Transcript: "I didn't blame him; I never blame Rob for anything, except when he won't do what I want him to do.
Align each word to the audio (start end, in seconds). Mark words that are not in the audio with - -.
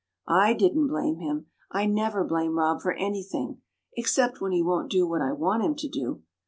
"I 0.27 0.55
didn't 0.55 0.87
blame 0.87 1.17
him; 1.19 1.45
I 1.71 1.85
never 1.85 2.23
blame 2.23 2.57
Rob 2.57 2.81
for 2.81 2.93
anything, 2.93 3.61
except 3.95 4.41
when 4.41 4.51
he 4.51 4.63
won't 4.63 4.89
do 4.89 5.05
what 5.05 5.21
I 5.21 5.31
want 5.31 5.61
him 5.63 5.75
to 5.75 5.87
do. 5.87 6.23